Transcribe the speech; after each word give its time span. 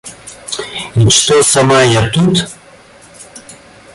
И 0.95 1.09
что 1.11 1.43
сама 1.43 1.83
я 1.83 2.09
тут? 2.09 2.47